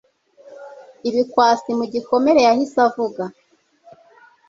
[1.09, 3.23] ibikwasi mugikomere yahise avuga